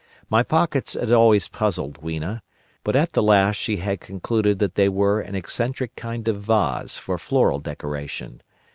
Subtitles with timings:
[0.31, 2.41] My pockets had always puzzled Weena,
[2.83, 6.97] but at the last she had concluded that they were an eccentric kind of vases
[6.97, 8.41] for floral decoration.